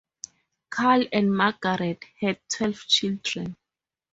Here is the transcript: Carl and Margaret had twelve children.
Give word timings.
Carl 0.71 1.05
and 1.13 1.31
Margaret 1.31 2.05
had 2.21 2.39
twelve 2.49 2.87
children. 2.87 3.55